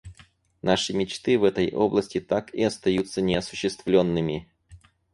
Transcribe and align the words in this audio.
Наши 0.63 0.95
мечты 0.95 1.37
в 1.37 1.43
этой 1.43 1.71
области 1.73 2.19
так 2.19 2.51
и 2.55 2.63
остаются 2.63 3.21
неосуществленными. 3.21 4.47